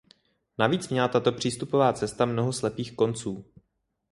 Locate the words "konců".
2.95-3.45